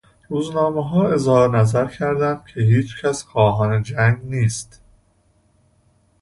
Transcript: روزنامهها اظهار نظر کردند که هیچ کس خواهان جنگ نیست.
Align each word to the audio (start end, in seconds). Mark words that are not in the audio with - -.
روزنامهها 0.29 1.07
اظهار 1.09 1.57
نظر 1.57 1.85
کردند 1.87 2.45
که 2.45 2.61
هیچ 2.61 3.03
کس 3.05 3.23
خواهان 3.23 3.83
جنگ 3.83 4.19
نیست. 4.23 4.81